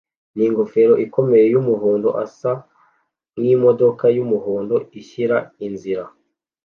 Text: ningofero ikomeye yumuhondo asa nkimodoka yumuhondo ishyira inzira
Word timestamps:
ningofero 0.35 0.93
ikomeye 1.05 1.45
yumuhondo 1.53 2.09
asa 2.23 2.51
nkimodoka 3.39 4.05
yumuhondo 4.15 4.75
ishyira 4.99 5.37
inzira 5.67 6.03